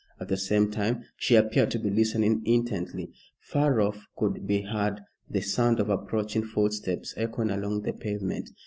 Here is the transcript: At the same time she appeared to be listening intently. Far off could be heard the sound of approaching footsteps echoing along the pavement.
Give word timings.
At 0.19 0.29
the 0.29 0.35
same 0.37 0.71
time 0.71 1.03
she 1.15 1.35
appeared 1.35 1.69
to 1.69 1.77
be 1.77 1.91
listening 1.91 2.41
intently. 2.43 3.13
Far 3.39 3.79
off 3.81 4.07
could 4.17 4.47
be 4.47 4.63
heard 4.63 5.01
the 5.29 5.41
sound 5.41 5.79
of 5.79 5.91
approaching 5.91 6.41
footsteps 6.43 7.13
echoing 7.17 7.51
along 7.51 7.83
the 7.83 7.93
pavement. 7.93 8.49